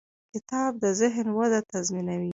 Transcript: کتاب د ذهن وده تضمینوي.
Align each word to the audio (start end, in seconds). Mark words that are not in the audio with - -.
کتاب 0.33 0.71
د 0.83 0.85
ذهن 1.01 1.27
وده 1.37 1.59
تضمینوي. 1.71 2.29